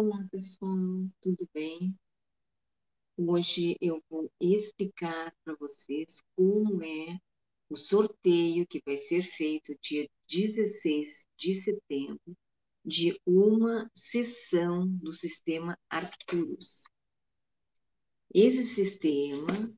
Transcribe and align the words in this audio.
Olá, 0.00 0.24
pessoal, 0.30 0.76
tudo 1.20 1.50
bem? 1.52 1.92
Hoje 3.16 3.76
eu 3.80 4.00
vou 4.08 4.30
explicar 4.40 5.34
para 5.42 5.56
vocês 5.56 6.22
como 6.36 6.84
é 6.84 7.18
o 7.68 7.74
sorteio 7.74 8.64
que 8.64 8.80
vai 8.86 8.96
ser 8.96 9.24
feito 9.24 9.76
dia 9.82 10.08
16 10.30 11.26
de 11.36 11.62
setembro 11.62 12.36
de 12.84 13.20
uma 13.26 13.90
sessão 13.92 14.86
do 14.86 15.12
sistema 15.12 15.76
Arcturus. 15.90 16.84
Esse 18.32 18.62
sistema 18.62 19.68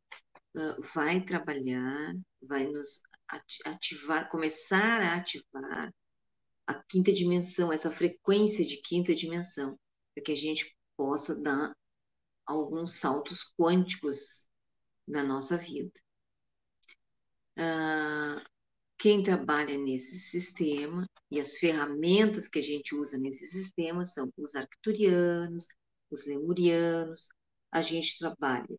uh, 0.55 0.83
vai 0.95 1.25
trabalhar, 1.25 2.15
vai 2.43 2.67
nos 2.67 3.01
ativar, 3.65 4.29
começar 4.29 5.01
a 5.01 5.17
ativar 5.17 5.95
a 6.67 6.75
quinta 6.75 7.11
dimensão, 7.11 7.73
essa 7.73 7.91
frequência 7.91 8.67
de 8.67 8.83
quinta 8.83 9.15
dimensão, 9.15 9.79
para 10.15 10.25
que 10.25 10.33
a 10.33 10.37
gente 10.37 10.77
possa 10.97 11.35
dar 11.35 11.75
alguns 12.47 12.95
saltos 12.95 13.53
quânticos 13.59 14.49
na 15.07 15.23
nossa 15.23 15.57
vida. 15.57 15.93
Uh, 17.57 18.43
quem 18.99 19.23
trabalha 19.23 19.79
nesse 19.79 20.19
sistema 20.19 21.09
e 21.31 21.41
as 21.41 21.59
ferramentas 21.59 22.49
que 22.49 22.59
a 22.59 22.63
gente 22.63 22.95
usa 22.95 23.17
nesse 23.17 23.47
sistema 23.47 24.05
são 24.05 24.31
os 24.37 24.55
arcturianos, 24.55 25.69
os 26.11 26.27
lemurianos. 26.27 27.29
A 27.73 27.83
gente 27.83 28.19
trabalha 28.19 28.79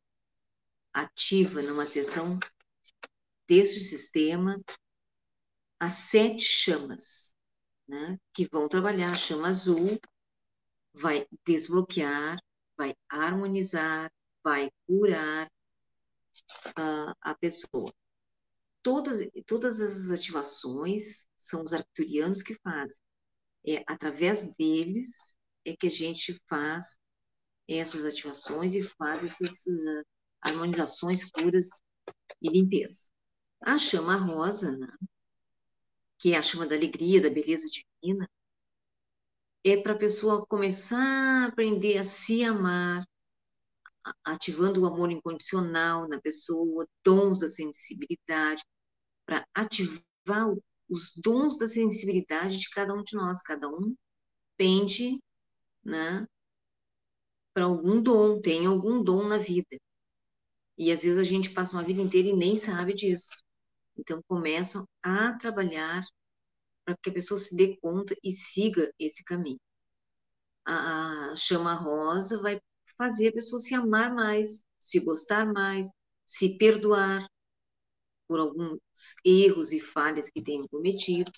ativa 0.93 1.62
numa 1.62 1.85
sessão 1.85 2.38
desse 3.48 3.79
sistema 3.79 4.62
as 5.79 5.93
sete 5.93 6.43
chamas, 6.43 7.35
né, 7.88 8.20
que 8.34 8.48
vão 8.48 8.70
trabalhar 8.70 9.13
a 9.13 9.16
chama 9.16 9.49
azul, 9.49 9.99
vai 10.94 11.27
desbloquear, 11.45 12.38
vai 12.77 12.96
harmonizar, 13.10 14.12
vai 14.43 14.71
curar 14.88 15.48
uh, 16.70 17.16
a 17.21 17.35
pessoa. 17.35 17.93
Todas, 18.84 19.20
todas 19.46 19.79
essas 19.79 20.10
ativações 20.10 21.27
são 21.38 21.63
os 21.63 21.74
arcturianos 21.74 22.41
que 22.41 22.55
fazem. 22.55 22.99
É 23.66 23.84
através 23.88 24.54
deles 24.55 25.35
é 25.63 25.76
que 25.76 25.88
a 25.88 25.91
gente 25.91 26.41
faz 26.49 26.99
essas 27.68 28.04
ativações 28.05 28.73
e 28.73 28.84
faz 28.84 29.23
essas 29.23 29.66
uh, 29.68 30.05
harmonizações, 30.41 31.23
curas 31.26 31.68
e 32.41 32.49
limpeza. 32.49 33.12
A 33.62 33.77
chama 33.77 34.16
rosa, 34.16 34.76
né, 34.76 34.88
que 36.18 36.34
é 36.34 36.38
a 36.38 36.41
chama 36.41 36.68
da 36.68 36.76
alegria, 36.76 37.21
da 37.21 37.29
beleza 37.29 37.68
divina, 37.70 38.27
é 39.63 39.77
para 39.77 39.93
a 39.93 39.98
pessoa 39.98 40.45
começar 40.45 40.98
a 40.98 41.45
aprender 41.48 41.98
a 41.98 42.04
se 42.04 42.43
amar, 42.43 43.05
ativando 44.23 44.81
o 44.81 44.85
amor 44.85 45.12
incondicional 45.12 46.07
na 46.07 46.20
pessoa, 46.20 46.87
dons 47.04 47.40
da 47.40 47.49
sensibilidade, 47.49 48.63
para 49.26 49.45
ativar 49.54 50.48
os 50.89 51.13
dons 51.15 51.57
da 51.57 51.67
sensibilidade 51.67 52.59
de 52.59 52.70
cada 52.70 52.93
um 52.93 53.04
de 53.04 53.15
nós. 53.15 53.41
Cada 53.43 53.70
um 53.70 53.95
pende 54.57 55.20
né, 55.84 56.27
para 57.54 57.65
algum 57.65 58.01
dom, 58.01 58.41
tem 58.41 58.65
algum 58.65 59.04
dom 59.04 59.27
na 59.27 59.37
vida. 59.37 59.77
E 60.77 60.91
às 60.91 61.04
vezes 61.04 61.20
a 61.20 61.23
gente 61.23 61.51
passa 61.51 61.77
uma 61.77 61.84
vida 61.84 62.01
inteira 62.01 62.29
e 62.29 62.35
nem 62.35 62.57
sabe 62.57 62.93
disso. 62.93 63.43
Então 63.98 64.22
começam 64.28 64.88
a 65.03 65.34
trabalhar 65.38 66.03
para 66.85 66.97
que 66.97 67.09
a 67.09 67.13
pessoa 67.13 67.40
se 67.40 67.56
dê 67.56 67.78
conta 67.78 68.16
e 68.24 68.31
siga 68.31 68.91
esse 69.00 69.24
caminho. 69.24 69.59
A, 70.66 71.34
chama 71.35 71.73
rosa 71.73 72.41
vai 72.41 72.62
fazer 72.97 73.29
a 73.29 73.34
pessoa 73.34 73.59
se 73.59 73.73
amar 73.75 74.13
mais, 74.13 74.63
se 74.79 75.00
gostar 75.00 75.46
mais, 75.51 75.90
se 76.25 76.57
perdoar 76.57 77.28
por 78.28 78.39
alguns 78.39 78.79
erros 79.25 79.72
e 79.72 79.79
falhas 79.81 80.29
que 80.29 80.41
tenham 80.41 80.67
cometido. 80.67 81.31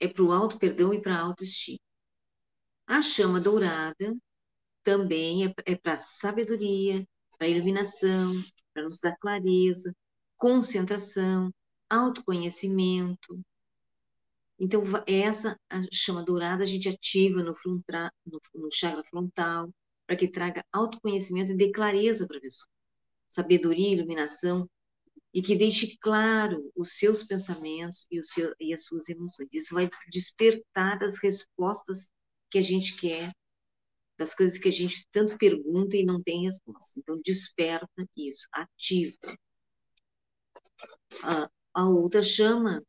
é 0.00 0.08
para 0.08 0.22
o 0.24 0.32
auto 0.32 0.58
perdão 0.58 0.92
e 0.92 1.00
para 1.00 1.16
a 1.16 1.20
autoestima. 1.20 1.78
A 2.86 3.00
chama 3.02 3.40
dourada 3.40 4.14
também 4.82 5.46
é, 5.46 5.54
é 5.66 5.76
para 5.76 5.98
sabedoria, 5.98 7.06
para 7.38 7.48
iluminação, 7.48 8.32
para 8.74 8.84
nos 8.84 9.00
dar 9.00 9.16
clareza, 9.18 9.94
concentração, 10.42 11.54
autoconhecimento. 11.88 13.40
Então, 14.58 14.82
essa 15.06 15.56
chama 15.92 16.24
dourada 16.24 16.64
a 16.64 16.66
gente 16.66 16.88
ativa 16.88 17.44
no, 17.44 17.54
no, 17.64 18.40
no 18.56 18.68
chakra 18.72 19.04
frontal, 19.04 19.72
para 20.04 20.16
que 20.16 20.26
traga 20.26 20.64
autoconhecimento 20.72 21.52
e 21.52 21.56
dê 21.56 21.70
clareza 21.70 22.26
para 22.26 22.38
a 22.38 22.40
pessoa. 22.40 22.68
Sabedoria, 23.28 23.92
iluminação, 23.92 24.68
e 25.32 25.40
que 25.42 25.54
deixe 25.54 25.96
claro 25.98 26.72
os 26.74 26.98
seus 26.98 27.22
pensamentos 27.22 28.08
e, 28.10 28.20
seu, 28.24 28.52
e 28.58 28.74
as 28.74 28.84
suas 28.84 29.08
emoções. 29.08 29.48
Isso 29.52 29.72
vai 29.72 29.88
despertar 30.10 31.04
as 31.04 31.22
respostas 31.22 32.10
que 32.50 32.58
a 32.58 32.62
gente 32.62 32.96
quer, 32.96 33.32
das 34.18 34.34
coisas 34.34 34.58
que 34.58 34.68
a 34.68 34.72
gente 34.72 35.06
tanto 35.12 35.38
pergunta 35.38 35.96
e 35.96 36.04
não 36.04 36.20
tem 36.20 36.46
resposta. 36.46 36.98
Então, 36.98 37.20
desperta 37.24 38.04
isso, 38.16 38.48
ativa 38.52 39.38
a, 41.22 41.50
a 41.74 41.88
outra 41.88 42.22
chama 42.22 42.82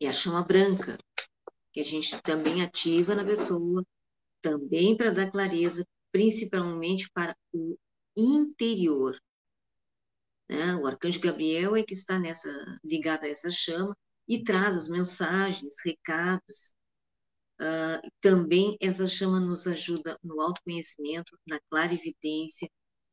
é 0.00 0.08
a 0.08 0.12
chama 0.12 0.44
branca, 0.44 0.98
que 1.72 1.80
a 1.80 1.84
gente 1.84 2.20
também 2.22 2.62
ativa 2.62 3.14
na 3.14 3.24
pessoa, 3.24 3.84
também 4.40 4.96
para 4.96 5.10
dar 5.10 5.30
clareza, 5.30 5.86
principalmente 6.12 7.10
para 7.12 7.36
o 7.52 7.76
interior. 8.16 9.18
Né? 10.48 10.76
O 10.76 10.86
arcanjo 10.86 11.20
Gabriel 11.20 11.76
é 11.76 11.82
que 11.82 11.94
está 11.94 12.18
nessa 12.18 12.48
ligado 12.82 13.24
a 13.24 13.28
essa 13.28 13.50
chama 13.50 13.96
e 14.26 14.42
traz 14.42 14.76
as 14.76 14.88
mensagens, 14.88 15.76
recados. 15.84 16.74
Uh, 17.60 18.10
também 18.20 18.76
essa 18.80 19.06
chama 19.06 19.40
nos 19.40 19.66
ajuda 19.66 20.16
no 20.22 20.40
autoconhecimento, 20.40 21.36
na 21.46 21.58
clarividência, 21.68 22.70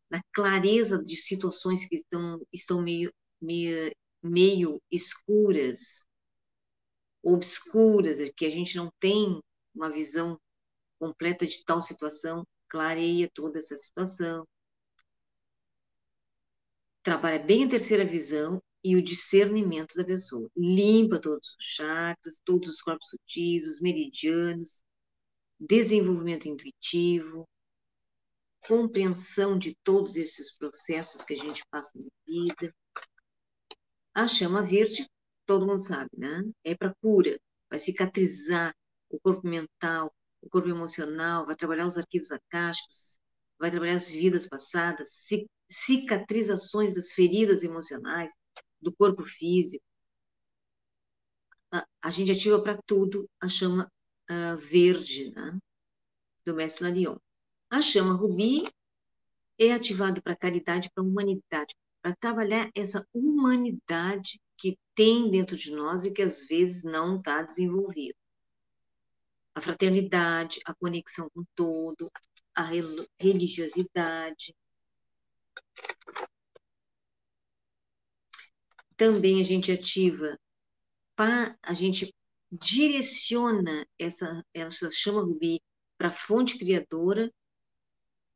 na 0.10 0.22
clareza 0.32 1.02
de 1.02 1.16
situações 1.16 1.88
que 1.88 1.96
estão, 1.96 2.40
estão 2.54 2.82
meio 2.82 3.12
meio, 3.42 4.82
escuras, 4.92 6.06
obscuras, 7.24 8.18
que 8.36 8.46
a 8.46 8.50
gente 8.50 8.76
não 8.76 8.92
tem 9.00 9.42
uma 9.74 9.92
visão 9.92 10.40
completa 11.00 11.46
de 11.46 11.64
tal 11.66 11.82
situação, 11.82 12.46
clareia 12.70 13.30
toda 13.34 13.60
essa 13.60 13.78
situação. 13.78 14.48
Trabalha 17.04 17.40
bem 17.40 17.66
a 17.66 17.70
terceira 17.70 18.06
visão 18.06 18.62
e 18.84 18.96
o 18.96 19.04
discernimento 19.04 19.96
da 19.96 20.04
pessoa. 20.04 20.50
Limpa 20.56 21.20
todos 21.20 21.50
os 21.50 21.66
chakras, 21.66 22.42
todos 22.44 22.70
os 22.70 22.82
corpos 22.82 23.10
sutis, 23.10 23.68
os 23.68 23.82
meridianos, 23.82 24.84
desenvolvimento 25.60 26.48
intuitivo, 26.48 27.48
compreensão 28.68 29.58
de 29.58 29.76
todos 29.84 30.16
esses 30.16 30.56
processos 30.56 31.22
que 31.22 31.34
a 31.34 31.38
gente 31.38 31.64
passa 31.70 31.98
na 31.98 32.06
vida. 32.28 32.74
A 34.16 34.28
chama 34.30 34.64
verde, 34.64 35.10
todo 35.46 35.68
mundo 35.68 35.82
sabe, 35.82 36.10
né? 36.18 36.42
É 36.64 36.74
para 36.74 36.96
cura, 37.02 37.38
vai 37.70 37.78
cicatrizar 37.78 38.74
o 39.10 39.20
corpo 39.20 39.46
mental, 39.46 40.14
o 40.42 40.50
corpo 40.50 40.70
emocional, 40.70 41.46
vai 41.46 41.56
trabalhar 41.56 41.86
os 41.86 41.98
arquivos 41.98 42.32
acásticos, 42.32 43.20
vai 43.60 43.70
trabalhar 43.70 43.96
as 43.96 44.10
vidas 44.10 44.48
passadas, 44.48 45.10
cicatrizações 45.70 46.94
das 46.94 47.12
feridas 47.12 47.64
emocionais, 47.64 48.32
do 48.82 48.94
corpo 48.96 49.26
físico. 49.26 49.84
A, 52.02 52.10
gente 52.10 52.32
ativa 52.32 52.62
para 52.64 52.80
tudo 52.86 53.30
a 53.42 53.50
chama 53.50 53.92
uh, 54.32 54.58
verde, 54.70 55.32
né? 55.36 55.60
Do 56.46 56.56
mestre 56.56 56.86
Larion. 56.86 57.18
A 57.70 57.82
chama 57.82 58.14
rubi 58.14 58.64
é 59.60 59.74
ativada 59.74 60.22
para 60.22 60.38
caridade, 60.38 60.90
para 60.94 61.04
humanidade, 61.04 61.76
para 62.06 62.16
trabalhar 62.18 62.70
essa 62.76 63.04
humanidade 63.12 64.40
que 64.56 64.78
tem 64.94 65.28
dentro 65.32 65.58
de 65.58 65.72
nós 65.72 66.06
e 66.06 66.14
que 66.14 66.22
às 66.22 66.46
vezes 66.46 66.84
não 66.84 67.18
está 67.18 67.42
desenvolvida. 67.42 68.16
A 69.56 69.60
fraternidade, 69.60 70.60
a 70.68 70.76
conexão 70.76 71.28
com 71.32 71.44
todo, 71.56 72.12
a 72.54 72.70
religiosidade. 73.20 74.56
Também 78.96 79.42
a 79.42 79.44
gente 79.44 79.72
ativa, 79.72 80.38
a 81.18 81.74
gente 81.74 82.14
direciona 82.52 83.84
essa, 83.98 84.46
essa 84.54 84.92
chama 84.92 85.22
rubi 85.22 85.60
para 85.98 86.10
a 86.10 86.16
fonte 86.16 86.60
criadora, 86.60 87.34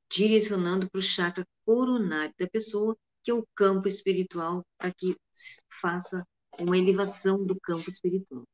direcionando 0.10 0.90
para 0.90 0.98
o 0.98 1.04
chakra 1.04 1.48
coronário 1.64 2.34
da 2.36 2.50
pessoa, 2.50 2.98
que 3.24 3.32
o 3.34 3.46
campo 3.56 3.88
espiritual, 3.88 4.64
para 4.78 4.94
que 4.94 5.16
faça 5.82 6.26
uma 6.60 6.78
elevação 6.78 7.46
do 7.46 7.60
campo 7.60 7.90
espiritual. 7.90 8.46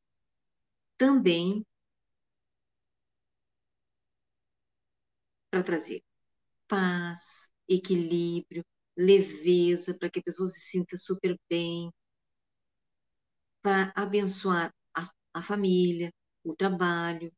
também 0.97 1.65
para 5.49 5.63
trazer 5.63 6.03
paz, 6.67 7.49
equilíbrio, 7.69 8.63
leveza, 8.97 9.97
para 9.97 10.09
que 10.09 10.19
a 10.19 10.23
pessoa 10.23 10.49
se 10.49 10.61
sinta 10.61 10.97
super 10.97 11.37
bem, 11.49 11.91
para 13.61 13.91
abençoar 13.95 14.73
a, 14.95 15.03
a 15.33 15.43
família, 15.43 16.11
o 16.43 16.55
trabalho 16.55 17.31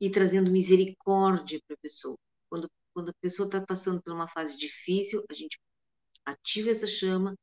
e 0.00 0.10
trazendo 0.10 0.50
misericórdia 0.50 1.60
para 1.66 1.74
a 1.74 1.78
pessoa. 1.80 2.18
Quando, 2.48 2.68
quando 2.92 3.08
a 3.10 3.14
pessoa 3.20 3.46
está 3.46 3.64
passando 3.64 4.02
por 4.02 4.12
uma 4.12 4.28
fase 4.28 4.56
difícil, 4.56 5.24
a 5.30 5.34
gente 5.34 5.58
ativa 6.24 6.70
essa 6.70 6.86
chama 6.86 7.36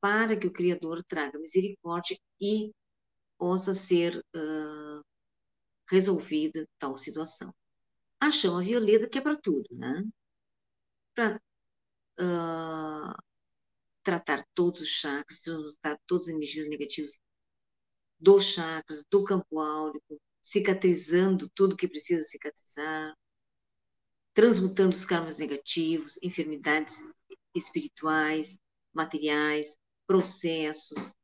para 0.00 0.36
que 0.38 0.46
o 0.46 0.52
Criador 0.52 1.02
traga 1.04 1.38
misericórdia 1.38 2.18
e 2.40 2.72
possa 3.38 3.74
ser 3.74 4.18
uh, 4.18 5.04
resolvida 5.88 6.68
tal 6.78 6.96
situação. 6.96 7.52
A 8.20 8.30
chama 8.30 8.62
violeta 8.62 9.08
que 9.08 9.18
é 9.18 9.20
para 9.20 9.36
tudo, 9.36 9.68
né? 9.72 10.04
Para 11.14 11.40
uh, 12.20 13.22
tratar 14.02 14.46
todos 14.54 14.80
os 14.80 14.88
chakras, 14.88 15.40
tratar 15.40 16.00
todas 16.06 16.28
as 16.28 16.34
energias 16.34 16.68
negativas 16.68 17.20
dos 18.18 18.44
chakras, 18.44 19.04
do 19.10 19.24
campo 19.24 19.58
áurico, 19.58 20.20
cicatrizando 20.40 21.48
tudo 21.50 21.76
que 21.76 21.88
precisa 21.88 22.22
cicatrizar, 22.22 23.16
transmutando 24.34 24.94
os 24.94 25.04
karmas 25.04 25.38
negativos, 25.38 26.18
enfermidades 26.22 27.04
espirituais, 27.54 28.58
materiais, 28.92 29.76
processos. 30.06 31.14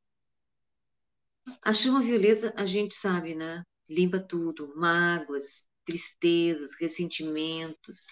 A 1.62 1.72
chama 1.72 2.02
violeta, 2.02 2.52
a 2.56 2.66
gente 2.66 2.94
sabe, 2.94 3.34
né? 3.34 3.62
Limpa 3.88 4.20
tudo, 4.20 4.74
mágoas, 4.76 5.66
tristezas, 5.84 6.70
ressentimentos. 6.78 8.06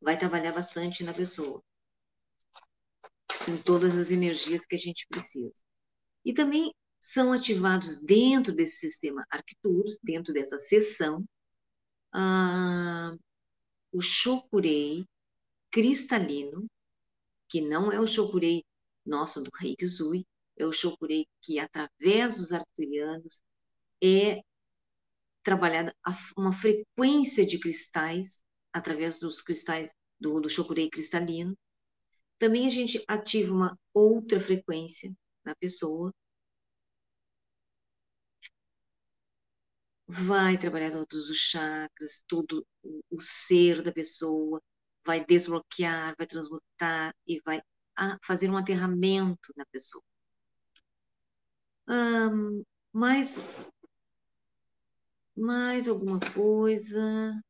Vai 0.00 0.18
trabalhar 0.18 0.52
bastante 0.52 1.04
na 1.04 1.12
pessoa. 1.12 1.62
Com 3.44 3.56
todas 3.58 3.94
as 3.94 4.10
energias 4.10 4.64
que 4.64 4.74
a 4.74 4.78
gente 4.78 5.06
precisa. 5.08 5.62
E 6.24 6.32
também 6.32 6.72
são 6.98 7.32
ativados 7.32 7.96
dentro 7.96 8.54
desse 8.54 8.78
sistema 8.78 9.24
Arcturus, 9.30 9.98
dentro 10.02 10.32
dessa 10.32 10.58
seção, 10.58 11.24
ah, 12.12 13.14
o 13.92 14.00
Shokurei 14.00 15.06
cristalino, 15.70 16.66
que 17.48 17.60
não 17.60 17.92
é 17.92 18.00
o 18.00 18.06
Shokurei 18.06 18.64
nosso 19.04 19.42
do 19.42 19.50
Reiki 19.54 19.86
Zui, 19.86 20.26
é 20.56 20.66
o 20.66 20.72
Shokurei 20.72 21.26
que, 21.42 21.58
através 21.58 22.38
dos 22.38 22.52
arcturianos, 22.52 23.42
é 24.02 24.40
trabalhada 25.42 25.94
uma 26.36 26.52
frequência 26.52 27.46
de 27.46 27.58
cristais, 27.58 28.42
através 28.72 29.18
dos 29.18 29.40
cristais 29.42 29.94
do, 30.18 30.40
do 30.40 30.48
cristalino. 30.90 31.56
Também 32.38 32.66
a 32.66 32.70
gente 32.70 33.02
ativa 33.06 33.52
uma 33.54 33.78
outra 33.94 34.40
frequência 34.40 35.12
na 35.44 35.54
pessoa, 35.54 36.12
vai 40.08 40.58
trabalhar 40.58 40.90
todos 40.90 41.30
os 41.30 41.36
chakras, 41.36 42.22
todo 42.26 42.66
o 43.10 43.20
ser 43.20 43.82
da 43.82 43.92
pessoa, 43.92 44.62
vai 45.06 45.24
desbloquear, 45.24 46.14
vai 46.18 46.26
transmutar 46.26 47.14
e 47.26 47.40
vai 47.44 47.62
fazer 48.22 48.50
um 48.50 48.56
aterramento 48.56 49.52
na 49.56 49.64
pessoa. 49.66 50.02
Mais, 52.92 53.70
mais 55.36 55.88
alguma 55.88 56.18
coisa? 56.34 57.40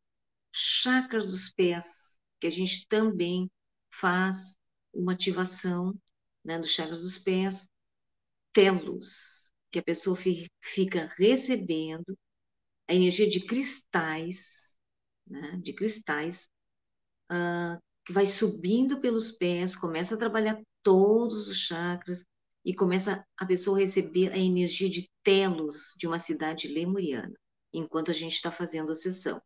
Chakras 0.53 1.25
dos 1.25 1.51
pés, 1.51 2.21
que 2.41 2.47
a 2.47 2.51
gente 2.51 2.87
também 2.89 3.51
faz 3.91 4.57
uma 4.93 5.13
ativação 5.13 5.95
né, 6.45 6.59
dos 6.59 6.71
chakras 6.71 7.01
dos 7.01 7.19
pés, 7.19 7.69
telos, 8.53 9.53
que 9.71 9.79
a 9.79 9.83
pessoa 9.83 10.17
fica 10.17 11.07
recebendo 11.17 12.17
a 12.89 12.95
energia 12.95 13.29
de 13.29 13.41
cristais, 13.41 14.77
né, 15.27 15.59
de 15.63 15.73
cristais, 15.73 16.49
uh, 17.31 17.81
que 18.05 18.13
vai 18.13 18.27
subindo 18.27 19.01
pelos 19.01 19.33
pés, 19.33 19.77
começa 19.77 20.15
a 20.15 20.19
trabalhar 20.19 20.61
todos 20.83 21.49
os 21.49 21.57
chakras 21.57 22.25
e 22.65 22.75
começa 22.75 23.25
a 23.37 23.47
pessoa 23.47 23.79
receber 23.79 24.33
a 24.33 24.39
energia 24.39 24.89
de 24.89 25.09
telos 25.23 25.95
de 25.99 26.07
uma 26.07 26.19
cidade 26.19 26.69
lemuriana, 26.69 27.35
enquanto 27.73 28.11
a 28.11 28.15
gente 28.15 28.35
está 28.35 28.51
fazendo 28.51 28.93
a 28.93 28.95
sessão. 28.95 29.41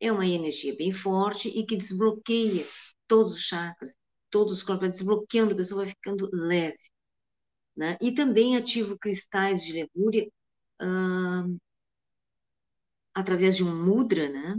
É 0.00 0.12
uma 0.12 0.26
energia 0.26 0.76
bem 0.76 0.92
forte 0.92 1.48
e 1.48 1.66
que 1.66 1.76
desbloqueia 1.76 2.66
todos 3.06 3.34
os 3.34 3.40
chakras, 3.40 3.96
todos 4.30 4.52
os 4.52 4.62
corpos, 4.62 4.90
desbloqueando, 4.90 5.54
a 5.54 5.56
pessoa 5.56 5.84
vai 5.84 5.90
ficando 5.90 6.28
leve. 6.32 6.78
Né? 7.76 7.96
E 8.00 8.12
também 8.12 8.56
ativa 8.56 8.96
cristais 8.98 9.62
de 9.62 9.72
Lemúria 9.72 10.28
uh, 10.82 11.58
através 13.14 13.56
de 13.56 13.64
um 13.64 13.84
mudra, 13.84 14.28
né? 14.28 14.56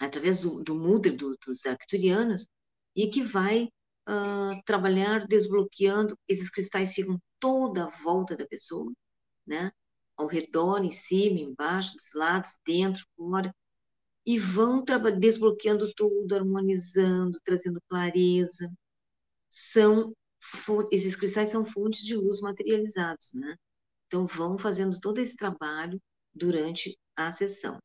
Através 0.00 0.40
do, 0.40 0.62
do 0.62 0.74
mudra 0.74 1.12
do, 1.12 1.36
dos 1.46 1.66
arcturianos, 1.66 2.48
e 2.96 3.08
que 3.08 3.22
vai 3.22 3.68
uh, 4.08 4.62
trabalhar 4.64 5.26
desbloqueando, 5.26 6.18
esses 6.28 6.50
cristais 6.50 6.94
ficam 6.94 7.20
toda 7.38 7.84
a 7.86 8.02
volta 8.02 8.36
da 8.36 8.46
pessoa, 8.46 8.90
né? 9.46 9.70
ao 10.20 10.26
redor, 10.26 10.84
em 10.84 10.90
cima, 10.90 11.40
embaixo, 11.40 11.94
dos 11.94 12.12
lados, 12.14 12.58
dentro, 12.66 13.02
fora, 13.16 13.54
e 14.26 14.38
vão 14.38 14.84
desbloqueando 15.18 15.92
tudo, 15.94 16.34
harmonizando, 16.34 17.38
trazendo 17.42 17.80
clareza. 17.88 18.70
São 19.50 20.14
esses 20.90 21.16
cristais 21.16 21.50
são 21.50 21.64
fontes 21.64 22.02
de 22.02 22.16
luz 22.16 22.40
materializados, 22.40 23.30
né? 23.34 23.56
Então 24.06 24.26
vão 24.26 24.58
fazendo 24.58 24.98
todo 25.00 25.18
esse 25.18 25.36
trabalho 25.36 26.00
durante 26.34 26.98
a 27.16 27.32
sessão. 27.32 27.78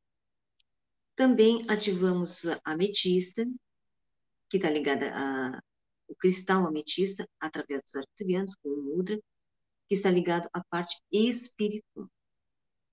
Também 1.16 1.66
ativamos 1.70 2.46
a 2.46 2.60
ametista, 2.66 3.46
que 4.50 4.58
está 4.58 4.70
ligada 4.70 5.12
ao 6.08 6.16
cristal 6.16 6.66
ametista, 6.68 7.28
através 7.40 7.82
dos 7.84 7.96
arcturianos, 7.96 8.56
com 8.56 8.70
o 8.70 8.84
mudra, 8.84 9.18
que 9.88 9.96
está 9.96 10.12
ligado 10.12 10.50
à 10.54 10.64
parte 10.64 10.98
espiritual. 11.12 12.10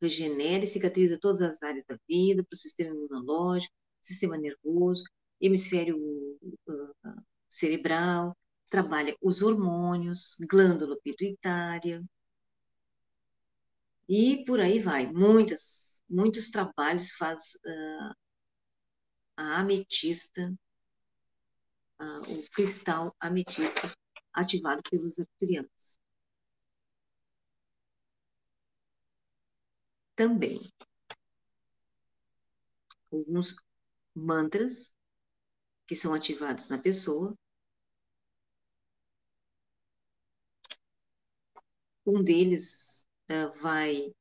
Regenera 0.01 0.65
e 0.65 0.69
cicatriza 0.69 1.19
todas 1.19 1.43
as 1.43 1.63
áreas 1.63 1.85
da 1.87 1.99
vida, 2.09 2.45
para 2.45 2.55
o 2.55 2.59
sistema 2.59 2.95
imunológico, 2.95 3.75
sistema 4.01 4.37
nervoso, 4.37 5.05
hemisfério 5.41 5.97
uh, 5.97 7.23
cerebral, 7.49 8.37
trabalha 8.69 9.17
os 9.21 9.43
hormônios, 9.43 10.37
glândula 10.49 10.97
pituitária, 11.03 12.03
e 14.09 14.45
por 14.45 14.61
aí 14.61 14.79
vai. 14.81 15.07
Muitas, 15.13 15.92
muitos 16.13 16.51
trabalhos 16.51 17.13
faz 17.13 17.55
uh, 17.67 18.15
a 19.37 19.61
ametista, 19.61 20.55
uh, 22.01 22.33
o 22.33 22.51
cristal 22.51 23.17
ametista 23.19 23.91
ativado 24.35 24.83
pelos 24.91 25.19
arcturianos. 25.19 25.99
Também 30.15 30.61
alguns 33.11 33.57
mantras 34.15 34.93
que 35.87 35.97
são 35.97 36.15
ativados 36.15 36.69
na 36.69 36.79
pessoa. 36.79 37.37
Um 42.07 42.23
deles 42.23 43.07
vai 43.63 44.13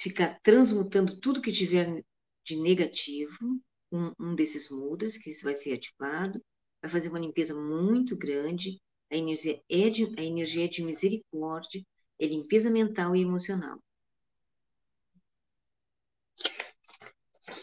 ficar 0.00 0.40
transmutando 0.42 1.20
tudo 1.20 1.42
que 1.42 1.52
tiver 1.52 2.02
de 2.42 2.56
negativo, 2.56 3.60
um, 3.92 4.12
um 4.18 4.34
desses 4.34 4.70
mudras 4.70 5.18
que 5.18 5.30
vai 5.42 5.54
ser 5.54 5.74
ativado, 5.74 6.42
vai 6.82 6.90
fazer 6.90 7.10
uma 7.10 7.18
limpeza 7.18 7.54
muito 7.54 8.16
grande, 8.16 8.80
a 9.10 9.16
energia 9.16 9.62
é 9.68 9.90
de, 9.90 10.04
a 10.18 10.22
energia 10.22 10.64
é 10.64 10.68
de 10.68 10.82
misericórdia, 10.82 11.84
é 12.18 12.26
limpeza 12.26 12.70
mental 12.70 13.14
e 13.14 13.20
emocional. 13.20 13.78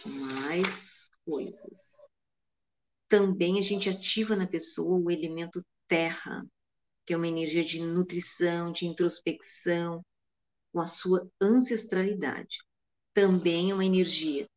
Mais 0.05 1.09
coisas. 1.25 2.07
Também 3.07 3.57
a 3.57 3.61
gente 3.63 3.89
ativa 3.89 4.35
na 4.35 4.45
pessoa 4.45 4.99
o 4.99 5.09
elemento 5.09 5.65
terra, 5.87 6.45
que 7.03 7.13
é 7.13 7.17
uma 7.17 7.27
energia 7.27 7.63
de 7.63 7.79
nutrição, 7.79 8.71
de 8.71 8.85
introspecção, 8.85 10.03
com 10.77 10.81
a 10.81 10.85
sua 10.85 11.27
ancestralidade. 11.41 12.59
Também 13.11 13.71
é 13.71 13.73
uma 13.73 13.83
energia 13.83 14.47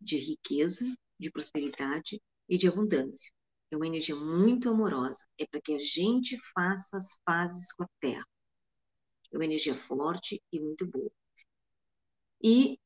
de 0.00 0.16
riqueza, 0.16 0.86
de 1.18 1.30
prosperidade 1.30 2.18
e 2.48 2.56
de 2.56 2.66
abundância. 2.66 3.30
É 3.70 3.76
uma 3.76 3.86
energia 3.86 4.16
muito 4.16 4.70
amorosa. 4.70 5.22
É 5.38 5.46
para 5.46 5.60
que 5.60 5.74
a 5.74 5.78
gente 5.78 6.38
faça 6.54 6.96
as 6.96 7.20
pazes 7.26 7.74
com 7.74 7.82
a 7.82 7.88
terra. 8.00 8.26
É 9.30 9.36
uma 9.36 9.44
energia 9.44 9.76
forte 9.76 10.42
e 10.50 10.58
muito 10.58 10.86
boa. 10.86 11.12
E 12.42 12.80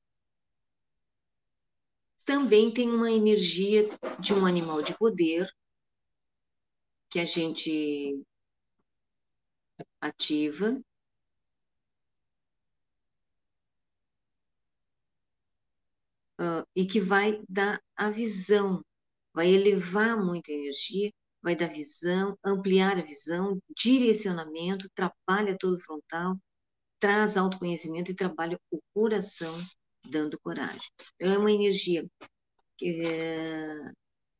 também 2.24 2.74
tem 2.74 2.90
uma 2.90 3.08
energia 3.08 3.88
de 4.18 4.34
um 4.34 4.44
animal 4.44 4.82
de 4.82 4.98
poder 4.98 5.48
que 7.08 7.20
a 7.20 7.24
gente 7.24 8.20
ativa. 10.00 10.82
Uh, 16.40 16.66
e 16.74 16.86
que 16.86 17.00
vai 17.00 17.40
dar 17.48 17.80
a 17.96 18.10
visão, 18.10 18.84
vai 19.32 19.48
elevar 19.48 20.16
muito 20.16 20.50
a 20.50 20.54
energia, 20.54 21.12
vai 21.42 21.54
dar 21.54 21.68
visão, 21.68 22.36
ampliar 22.44 22.98
a 22.98 23.02
visão, 23.02 23.58
direcionamento, 23.76 24.88
trabalha 24.94 25.56
todo 25.58 25.80
frontal, 25.80 26.36
traz 26.98 27.36
autoconhecimento 27.36 28.10
e 28.10 28.16
trabalha 28.16 28.58
o 28.70 28.80
coração, 28.94 29.54
dando 30.10 30.40
coragem. 30.40 30.88
Então, 31.16 31.32
é 31.34 31.38
uma 31.38 31.52
energia 31.52 32.08
que, 32.78 33.06
é, 33.06 33.92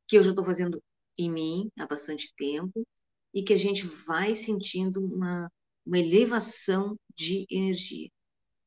que 0.08 0.16
eu 0.16 0.22
já 0.22 0.30
estou 0.30 0.44
fazendo 0.44 0.82
em 1.18 1.30
mim 1.30 1.70
há 1.78 1.86
bastante 1.86 2.32
tempo 2.36 2.86
e 3.34 3.42
que 3.42 3.52
a 3.52 3.56
gente 3.58 3.86
vai 4.06 4.34
sentindo 4.34 5.04
uma, 5.04 5.50
uma 5.84 5.98
elevação 5.98 6.96
de 7.14 7.46
energia, 7.50 8.08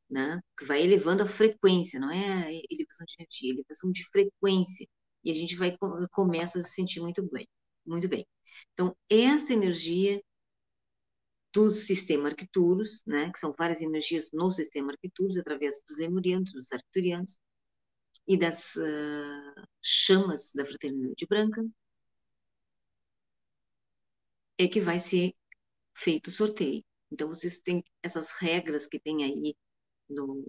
né? 0.10 0.40
Que 0.58 0.66
vai 0.66 0.84
elevando 0.84 1.24
a 1.24 1.28
frequência, 1.28 2.00
não 2.00 2.12
é 2.12 2.52
elevação 2.70 3.06
de 3.06 3.16
energia, 3.20 3.54
elevação 3.54 3.92
de 3.92 4.06
frequência. 4.12 4.88
E 5.24 5.32
a 5.32 5.34
gente 5.34 5.56
vai 5.56 5.76
começa 6.12 6.60
a 6.60 6.64
se 6.64 6.72
sentir 6.74 7.02
muito 7.02 7.24
bem, 7.30 7.48
muito 7.86 8.08
bem. 8.08 8.26
Então, 8.74 8.96
essa 9.10 9.54
energia 9.54 10.22
do 11.54 11.70
sistema 11.72 12.30
Arcturus, 12.30 13.04
né, 13.06 13.32
que 13.32 13.40
são 13.40 13.54
várias 13.58 13.82
energias 13.82 14.30
no 14.32 14.52
sistema 14.52 14.92
Arcturus, 14.94 15.38
através 15.38 15.82
dos 15.88 15.98
lemurianos, 15.98 16.54
dos 16.54 16.72
arcturianos, 16.72 17.38
e 18.28 18.38
das 18.38 18.76
uh, 18.76 19.68
chamas 19.82 20.52
da 20.54 20.66
Fraternidade 20.66 21.26
Branca, 21.28 21.64
é 24.58 24.68
que 24.68 24.82
vai 24.82 25.00
ser 25.00 25.34
feito 25.96 26.28
o 26.28 26.32
sorteio. 26.32 26.84
Então, 27.12 27.28
vocês 27.30 27.60
têm 27.60 27.84
essas 28.04 28.32
regras 28.32 28.88
que 28.88 29.00
tem 29.00 29.24
aí 29.24 29.56
no, 30.10 30.44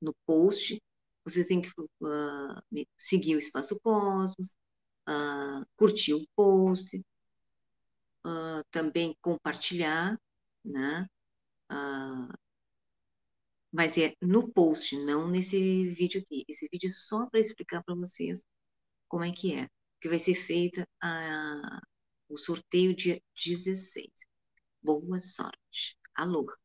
no 0.00 0.14
post, 0.26 0.80
vocês 1.24 1.46
têm 1.46 1.60
que 1.60 1.68
uh, 1.68 2.86
seguir 2.96 3.36
o 3.36 3.38
Espaço 3.38 3.78
Cosmos, 3.80 4.56
uh, 5.08 5.64
curtir 5.76 6.14
o 6.14 6.26
post, 6.34 6.98
uh, 8.26 8.64
também 8.70 9.16
compartilhar, 9.20 10.18
né? 10.64 11.06
mas 13.72 13.96
é 13.96 14.14
no 14.20 14.52
post, 14.52 14.96
não 15.04 15.28
nesse 15.28 15.88
vídeo 15.94 16.20
aqui. 16.20 16.44
Esse 16.48 16.68
vídeo 16.72 16.88
é 16.88 16.90
só 16.90 17.26
para 17.26 17.38
explicar 17.38 17.82
para 17.84 17.94
vocês 17.94 18.44
como 19.08 19.24
é 19.24 19.32
que 19.32 19.54
é, 19.54 19.68
que 20.00 20.08
vai 20.08 20.18
ser 20.18 20.34
feita 20.34 20.86
a, 21.00 21.80
o 22.28 22.36
sorteio 22.36 22.94
dia 22.94 23.22
16. 23.36 24.08
Boa 24.82 25.20
sorte. 25.20 25.96
Aloha. 26.14 26.59